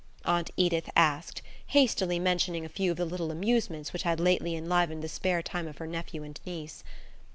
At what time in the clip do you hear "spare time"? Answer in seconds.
5.07-5.67